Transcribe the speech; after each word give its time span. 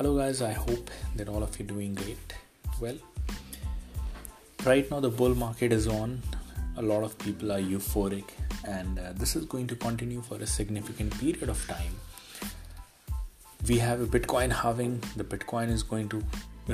Hello, 0.00 0.16
guys. 0.16 0.40
I 0.40 0.52
hope 0.52 0.90
that 1.16 1.28
all 1.28 1.42
of 1.42 1.58
you 1.60 1.64
doing 1.66 1.94
great. 1.94 2.32
Well, 2.80 2.96
right 4.64 4.90
now 4.90 4.98
the 4.98 5.10
bull 5.10 5.34
market 5.34 5.74
is 5.74 5.86
on. 5.86 6.22
A 6.78 6.80
lot 6.80 7.02
of 7.02 7.18
people 7.18 7.52
are 7.52 7.60
euphoric, 7.60 8.24
and 8.66 8.98
uh, 8.98 9.12
this 9.12 9.36
is 9.36 9.44
going 9.44 9.66
to 9.66 9.76
continue 9.76 10.22
for 10.22 10.36
a 10.36 10.46
significant 10.46 11.20
period 11.20 11.50
of 11.50 11.62
time. 11.68 11.92
We 13.68 13.76
have 13.76 14.00
a 14.00 14.06
Bitcoin 14.06 14.50
halving. 14.50 15.02
The 15.16 15.24
Bitcoin 15.24 15.68
is 15.68 15.82
going 15.82 16.08
to 16.08 16.24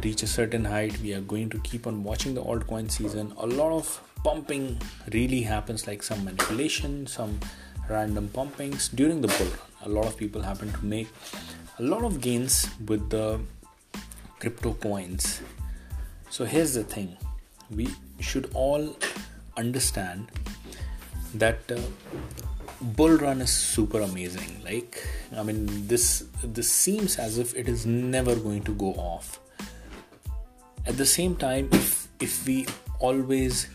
reach 0.04 0.22
a 0.22 0.28
certain 0.28 0.64
height. 0.64 0.96
We 1.00 1.12
are 1.12 1.20
going 1.20 1.50
to 1.50 1.58
keep 1.70 1.88
on 1.88 2.04
watching 2.04 2.34
the 2.36 2.44
altcoin 2.44 2.88
season. 2.88 3.32
A 3.38 3.46
lot 3.48 3.72
of 3.72 4.00
pumping 4.22 4.80
really 5.12 5.40
happens, 5.40 5.88
like 5.88 6.04
some 6.04 6.24
manipulation, 6.24 7.08
some 7.08 7.40
random 7.90 8.28
pumpings 8.28 8.88
during 8.88 9.20
the 9.20 9.26
bull 9.26 9.48
run. 9.48 9.58
A 9.82 9.88
lot 9.88 10.06
of 10.06 10.16
people 10.16 10.42
happen 10.42 10.72
to 10.72 10.84
make 10.84 11.08
a 11.78 11.82
lot 11.82 12.04
of 12.04 12.20
gains 12.20 12.68
with 12.86 13.10
the 13.10 13.38
crypto 14.38 14.72
coins. 14.74 15.42
So 16.30 16.44
here's 16.44 16.74
the 16.74 16.84
thing. 16.84 17.16
We 17.70 17.88
should 18.20 18.50
all 18.54 18.96
understand 19.56 20.30
that 21.34 21.58
uh, 21.70 21.78
bull 22.80 23.16
run 23.18 23.40
is 23.42 23.50
super 23.50 24.00
amazing. 24.00 24.62
Like 24.64 25.06
i 25.36 25.42
mean 25.42 25.66
this 25.88 26.24
this 26.42 26.70
seems 26.70 27.18
as 27.18 27.38
if 27.38 27.54
it 27.54 27.68
is 27.68 27.84
never 27.84 28.36
going 28.36 28.62
to 28.64 28.74
go 28.74 28.92
off. 28.94 29.40
At 30.86 30.96
the 30.96 31.06
same 31.06 31.36
time 31.36 31.68
if 31.72 32.08
if 32.20 32.46
we 32.46 32.66
always 33.00 33.68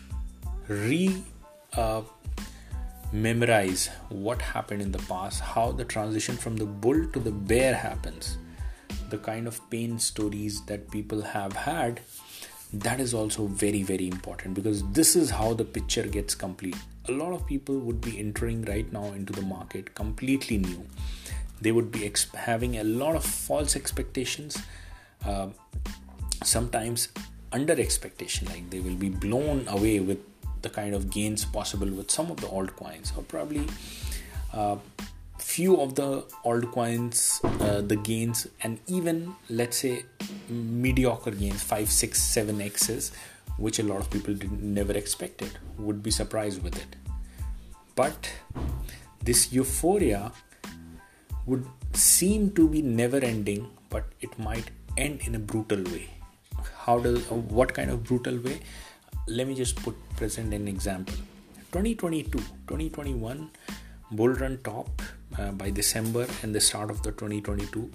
re 0.68 1.22
uh, 1.74 2.02
memorize 3.12 3.90
what 4.08 4.40
happened 4.40 4.80
in 4.80 4.90
the 4.90 4.98
past, 5.00 5.40
how 5.40 5.70
the 5.72 5.84
transition 5.84 6.36
from 6.36 6.56
the 6.56 6.64
bull 6.64 7.06
to 7.12 7.20
the 7.20 7.30
bear 7.30 7.74
happens, 7.74 8.38
the 9.10 9.18
kind 9.18 9.46
of 9.46 9.60
pain 9.70 9.98
stories 9.98 10.64
that 10.64 10.90
people 10.90 11.20
have 11.20 11.52
had, 11.52 12.00
that 12.72 13.00
is 13.00 13.12
also 13.12 13.46
very, 13.46 13.82
very 13.82 14.08
important 14.08 14.54
because 14.54 14.82
this 14.92 15.14
is 15.14 15.28
how 15.28 15.52
the 15.52 15.64
picture 15.64 16.04
gets 16.04 16.34
complete. 16.34 16.76
A 17.08 17.12
lot 17.12 17.34
of 17.34 17.46
people 17.46 17.78
would 17.80 18.00
be 18.00 18.18
entering 18.18 18.62
right 18.64 18.90
now 18.90 19.04
into 19.12 19.32
the 19.32 19.42
market 19.42 19.94
completely 19.94 20.56
new. 20.56 20.86
They 21.60 21.70
would 21.70 21.92
be 21.92 22.00
exp- 22.00 22.34
having 22.34 22.78
a 22.78 22.84
lot 22.84 23.14
of 23.14 23.24
false 23.24 23.76
expectations, 23.76 24.56
uh, 25.26 25.48
sometimes 26.42 27.08
under 27.52 27.74
expectation, 27.74 28.48
like 28.48 28.70
they 28.70 28.80
will 28.80 28.96
be 28.96 29.10
blown 29.10 29.68
away 29.68 30.00
with 30.00 30.18
the 30.62 30.70
kind 30.70 30.94
of 30.94 31.10
gains 31.10 31.44
possible 31.44 31.88
with 31.88 32.10
some 32.10 32.30
of 32.30 32.40
the 32.40 32.46
altcoins 32.46 33.16
or 33.16 33.22
probably 33.22 33.66
uh, 34.52 34.76
few 35.38 35.80
of 35.80 35.94
the 35.96 36.22
altcoins 36.44 37.20
uh, 37.60 37.80
the 37.80 37.96
gains 37.96 38.46
and 38.62 38.78
even 38.86 39.34
let's 39.50 39.78
say 39.78 40.04
mediocre 40.48 41.32
gains 41.32 41.62
5 41.62 41.90
6 41.90 42.22
7 42.22 42.60
x's 42.60 43.12
which 43.56 43.78
a 43.78 43.82
lot 43.82 44.00
of 44.00 44.10
people 44.10 44.34
never 44.60 44.92
expected 44.92 45.58
would 45.78 46.02
be 46.02 46.10
surprised 46.10 46.62
with 46.62 46.76
it. 46.76 46.96
But 47.94 48.30
this 49.22 49.52
euphoria 49.52 50.32
would 51.46 51.66
seem 51.92 52.50
to 52.52 52.68
be 52.68 52.82
never 52.82 53.18
ending 53.18 53.68
but 53.90 54.04
it 54.20 54.38
might 54.38 54.70
end 54.96 55.20
in 55.26 55.34
a 55.34 55.38
brutal 55.38 55.82
way. 55.84 56.08
How 56.78 56.98
does 56.98 57.30
what 57.30 57.74
kind 57.74 57.90
of 57.90 58.04
brutal 58.04 58.38
way 58.38 58.60
let 59.26 59.46
me 59.46 59.54
just 59.54 59.76
put 59.76 59.96
present 60.16 60.52
an 60.52 60.66
example. 60.68 61.14
2022 61.72 62.38
2021 62.38 63.50
bull 64.10 64.28
run 64.28 64.58
top 64.62 65.00
uh, 65.38 65.50
by 65.52 65.70
december 65.70 66.26
and 66.42 66.54
the 66.54 66.60
start 66.60 66.90
of 66.90 67.02
the 67.02 67.10
2022 67.12 67.90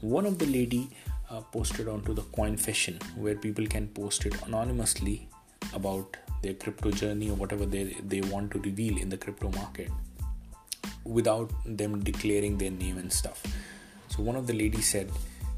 one 0.00 0.26
of 0.26 0.40
the 0.40 0.46
lady 0.46 0.90
uh, 1.30 1.40
posted 1.40 1.86
onto 1.86 2.12
the 2.12 2.22
Coinfession 2.22 3.00
where 3.16 3.36
people 3.36 3.64
can 3.66 3.86
post 3.88 4.26
it 4.26 4.34
anonymously 4.46 5.28
about 5.72 6.16
their 6.42 6.54
crypto 6.54 6.90
journey 6.90 7.30
or 7.30 7.34
whatever 7.34 7.64
they, 7.64 7.96
they 8.08 8.20
want 8.22 8.50
to 8.50 8.58
reveal 8.60 8.98
in 8.98 9.08
the 9.08 9.16
crypto 9.16 9.50
market 9.52 9.88
without 11.04 11.50
them 11.64 12.02
declaring 12.02 12.58
their 12.58 12.70
name 12.70 12.98
and 12.98 13.12
stuff. 13.12 13.42
So 14.08 14.22
one 14.22 14.36
of 14.36 14.46
the 14.46 14.52
ladies 14.52 14.88
said 14.88 15.10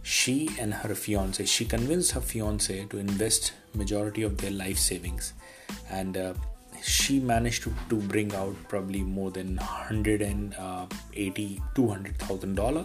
she 0.05 0.51
and 0.61 0.75
her 0.75 0.95
fiance 0.95 1.45
she 1.47 1.65
convinced 1.65 2.13
her 2.13 2.21
fiance 2.21 2.85
to 2.91 2.99
invest 2.99 3.55
majority 3.75 4.23
of 4.23 4.37
their 4.37 4.51
life 4.51 4.79
savings. 4.79 5.33
And 5.91 6.17
uh, 6.17 6.35
she 6.83 7.19
managed 7.19 7.63
to, 7.63 7.73
to 7.89 7.97
bring 7.97 8.35
out 8.35 8.55
probably 8.69 9.03
more 9.03 9.31
than 9.31 9.57
180 9.57 10.57
uh, 10.59 10.87
200000 11.75 12.55
dollar. 12.55 12.85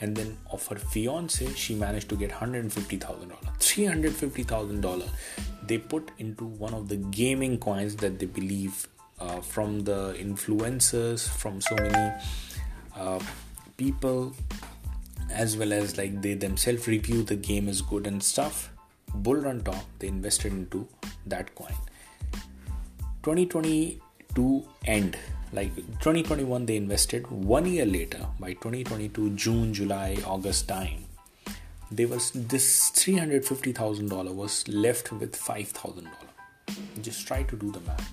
And 0.00 0.14
then 0.14 0.36
of 0.52 0.66
her 0.68 0.76
fiance 0.76 1.54
she 1.54 1.74
managed 1.74 2.10
to 2.10 2.16
get 2.16 2.30
150000 2.30 3.28
dollar. 3.28 3.40
350000 3.58 4.80
dollar 4.80 5.06
they 5.66 5.78
put 5.78 6.10
into 6.18 6.44
one 6.44 6.74
of 6.74 6.88
the 6.88 6.96
gaming 6.96 7.58
coins 7.58 7.96
that 7.96 8.18
they 8.18 8.26
believe 8.26 8.88
uh, 9.20 9.40
from 9.40 9.80
the 9.80 10.14
influencers 10.18 11.28
from 11.28 11.60
so 11.60 11.74
many 11.76 12.12
uh, 12.96 13.18
people 13.76 14.34
as 15.30 15.56
well 15.56 15.72
as 15.72 15.96
like 15.98 16.20
they 16.22 16.34
themselves 16.34 16.86
review 16.86 17.22
the 17.22 17.36
game 17.36 17.68
is 17.68 17.82
good 17.82 18.06
and 18.06 18.22
stuff 18.22 18.70
bull 19.14 19.36
run 19.36 19.60
top 19.62 19.84
they 19.98 20.08
invested 20.08 20.52
into 20.52 20.86
that 21.26 21.54
coin. 21.54 21.74
2022 23.22 24.64
end 24.86 25.16
like 25.52 25.74
2021 25.76 26.66
they 26.66 26.76
invested 26.76 27.26
one 27.30 27.66
year 27.66 27.86
later 27.86 28.26
by 28.38 28.52
2022 28.52 29.30
june 29.30 29.72
july 29.72 30.16
august 30.26 30.68
time 30.68 31.04
there 31.90 32.06
was 32.06 32.30
this 32.32 32.90
$350000 32.90 34.34
was 34.34 34.68
left 34.68 35.10
with 35.10 35.34
$5000 35.34 36.06
just 37.00 37.26
try 37.26 37.42
to 37.44 37.56
do 37.56 37.72
the 37.72 37.80
math 37.80 38.12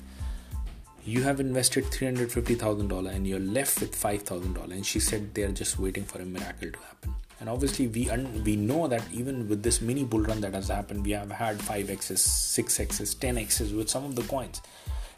you 1.06 1.22
have 1.22 1.40
invested 1.40 1.84
$350,000 1.86 3.14
and 3.14 3.28
you're 3.28 3.40
left 3.40 3.80
with 3.80 3.96
$5,000 3.96 4.72
and 4.72 4.84
she 4.84 5.00
said 5.00 5.34
they're 5.36 5.52
just 5.52 5.78
waiting 5.78 6.04
for 6.04 6.20
a 6.20 6.26
miracle 6.26 6.72
to 6.72 6.80
happen. 6.80 7.14
And 7.40 7.48
obviously 7.48 7.88
we 7.88 8.10
un- 8.10 8.44
we 8.44 8.56
know 8.56 8.88
that 8.88 9.04
even 9.14 9.48
with 9.48 9.62
this 9.62 9.82
mini 9.82 10.04
bull 10.04 10.22
run 10.22 10.42
that 10.42 10.54
has 10.56 10.70
happened 10.70 11.06
we 11.06 11.12
have 11.12 11.30
had 11.30 11.60
5x's 11.60 12.22
6x's 12.22 13.14
10x's 13.16 13.72
with 13.74 13.90
some 13.90 14.06
of 14.06 14.16
the 14.16 14.24
coins. 14.24 14.62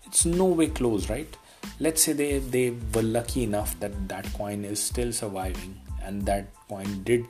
It's 0.05 0.25
no 0.25 0.45
way 0.45 0.67
close 0.67 1.09
right? 1.09 1.37
Let's 1.79 2.03
say 2.03 2.13
they 2.13 2.39
they 2.39 2.75
were 2.93 3.03
lucky 3.03 3.43
enough 3.43 3.79
that 3.79 4.09
that 4.09 4.31
coin 4.33 4.65
is 4.65 4.83
still 4.83 5.13
surviving 5.13 5.79
and 6.03 6.25
that 6.25 6.47
coin 6.67 7.01
did 7.03 7.25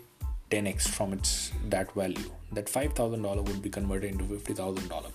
10x 0.49 0.87
from 0.87 1.13
its 1.13 1.51
that 1.69 1.91
value. 1.91 2.31
That 2.53 2.65
$5000 2.65 3.45
would 3.47 3.61
be 3.61 3.69
converted 3.69 4.11
into 4.11 4.23
$50000 4.23 5.11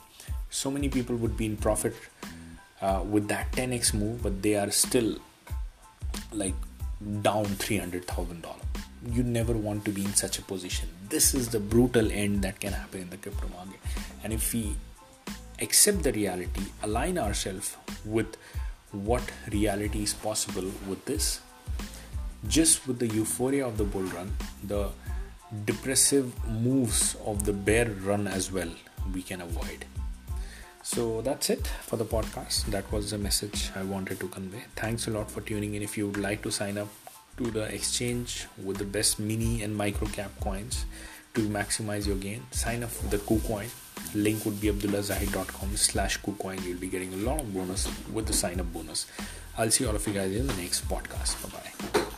so 0.50 0.70
many 0.70 0.88
people 0.90 1.16
would 1.16 1.36
be 1.36 1.46
in 1.46 1.56
profit 1.56 1.94
uh, 2.82 3.02
with 3.08 3.28
that 3.28 3.50
10x 3.52 3.94
move, 3.94 4.22
but 4.22 4.42
they 4.42 4.56
are 4.56 4.70
still 4.70 5.16
like 6.32 6.54
down 7.22 7.46
$300,000. 7.46 8.46
You 9.10 9.22
never 9.22 9.54
want 9.54 9.84
to 9.86 9.90
be 9.90 10.04
in 10.04 10.14
such 10.14 10.38
a 10.38 10.42
position. 10.42 10.88
This 11.08 11.34
is 11.34 11.48
the 11.48 11.58
brutal 11.58 12.10
end 12.12 12.42
that 12.42 12.60
can 12.60 12.72
happen 12.72 13.02
in 13.02 13.10
the 13.10 13.16
crypto 13.16 13.48
market. 13.48 13.80
And 14.22 14.32
if 14.32 14.52
we 14.52 14.74
accept 15.60 16.02
the 16.02 16.12
reality, 16.12 16.62
align 16.82 17.18
ourselves 17.18 17.76
with 18.04 18.36
what 18.92 19.22
reality 19.50 20.02
is 20.02 20.12
possible 20.14 20.70
with 20.88 21.04
this, 21.04 21.40
just 22.48 22.86
with 22.86 22.98
the 22.98 23.08
euphoria 23.08 23.66
of 23.66 23.78
the 23.78 23.84
bull 23.84 24.02
run, 24.02 24.32
the 24.64 24.90
depressive 25.64 26.32
moves 26.48 27.16
of 27.26 27.44
the 27.44 27.52
bear 27.52 27.90
run 28.04 28.26
as 28.26 28.52
well, 28.52 28.70
we 29.14 29.22
can 29.22 29.40
avoid. 29.40 29.84
So 30.82 31.20
that's 31.22 31.48
it 31.50 31.66
for 31.66 31.96
the 31.96 32.04
podcast. 32.04 32.66
That 32.66 32.90
was 32.92 33.10
the 33.12 33.18
message 33.18 33.70
I 33.74 33.82
wanted 33.82 34.20
to 34.20 34.28
convey. 34.28 34.64
Thanks 34.76 35.06
a 35.06 35.10
lot 35.10 35.30
for 35.30 35.40
tuning 35.40 35.74
in. 35.74 35.82
If 35.82 35.96
you 35.96 36.06
would 36.08 36.18
like 36.18 36.42
to 36.42 36.50
sign 36.50 36.76
up 36.76 36.88
to 37.38 37.50
the 37.50 37.62
exchange 37.74 38.46
with 38.62 38.78
the 38.78 38.84
best 38.84 39.18
mini 39.18 39.62
and 39.62 39.76
micro 39.76 40.08
cap 40.08 40.32
coins 40.40 40.84
to 41.34 41.48
maximize 41.48 42.06
your 42.06 42.16
gain, 42.16 42.42
sign 42.50 42.82
up 42.82 42.90
for 42.90 43.06
the 43.06 43.18
KuCoin. 43.18 43.68
Link 44.14 44.44
would 44.44 44.60
be 44.60 44.68
abdullahzahid.com 44.68 45.76
slash 45.76 46.20
KuCoin. 46.20 46.62
You'll 46.66 46.78
be 46.78 46.88
getting 46.88 47.14
a 47.14 47.18
lot 47.18 47.40
of 47.40 47.54
bonus 47.54 47.88
with 48.12 48.26
the 48.26 48.32
sign 48.32 48.60
up 48.60 48.70
bonus. 48.72 49.06
I'll 49.56 49.70
see 49.70 49.86
all 49.86 49.94
of 49.94 50.06
you 50.06 50.14
guys 50.14 50.34
in 50.34 50.46
the 50.46 50.54
next 50.54 50.86
podcast. 50.88 51.42
Bye 51.42 51.58
bye. 52.00 52.11